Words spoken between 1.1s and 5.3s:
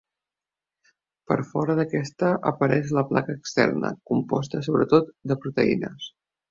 Per fora d'aquesta apareix la placa externa, composta sobretot